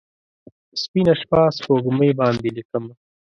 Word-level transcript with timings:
سپینه 0.81 1.13
شپه، 1.21 1.41
سپوږمۍ 1.57 2.11
باندې 2.19 2.47
لیکمه 2.57 2.93